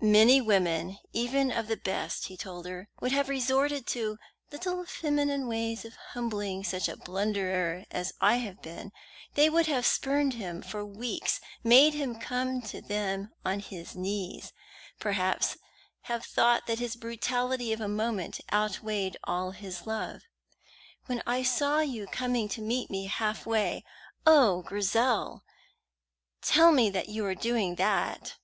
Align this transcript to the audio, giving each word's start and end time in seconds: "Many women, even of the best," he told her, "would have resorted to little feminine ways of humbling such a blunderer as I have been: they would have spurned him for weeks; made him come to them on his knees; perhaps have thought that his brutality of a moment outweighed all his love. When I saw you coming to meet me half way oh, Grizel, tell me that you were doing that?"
"Many 0.00 0.40
women, 0.40 0.98
even 1.12 1.50
of 1.50 1.66
the 1.66 1.76
best," 1.76 2.26
he 2.26 2.36
told 2.36 2.64
her, 2.68 2.88
"would 3.00 3.10
have 3.10 3.28
resorted 3.28 3.88
to 3.88 4.18
little 4.52 4.86
feminine 4.86 5.48
ways 5.48 5.84
of 5.84 5.96
humbling 6.12 6.62
such 6.62 6.88
a 6.88 6.96
blunderer 6.96 7.84
as 7.90 8.12
I 8.20 8.36
have 8.36 8.62
been: 8.62 8.92
they 9.34 9.50
would 9.50 9.66
have 9.66 9.84
spurned 9.84 10.34
him 10.34 10.62
for 10.62 10.86
weeks; 10.86 11.40
made 11.64 11.92
him 11.92 12.20
come 12.20 12.62
to 12.62 12.80
them 12.82 13.32
on 13.44 13.58
his 13.58 13.96
knees; 13.96 14.52
perhaps 15.00 15.56
have 16.02 16.24
thought 16.24 16.68
that 16.68 16.78
his 16.78 16.94
brutality 16.94 17.72
of 17.72 17.80
a 17.80 17.88
moment 17.88 18.40
outweighed 18.52 19.16
all 19.24 19.50
his 19.50 19.88
love. 19.88 20.22
When 21.06 21.20
I 21.26 21.42
saw 21.42 21.80
you 21.80 22.06
coming 22.06 22.48
to 22.50 22.62
meet 22.62 22.90
me 22.90 23.06
half 23.06 23.44
way 23.44 23.82
oh, 24.24 24.62
Grizel, 24.62 25.42
tell 26.42 26.70
me 26.70 26.90
that 26.90 27.08
you 27.08 27.24
were 27.24 27.34
doing 27.34 27.74
that?" 27.74 28.36